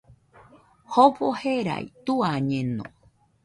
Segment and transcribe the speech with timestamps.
[0.93, 2.83] Jofo jerai tuañeno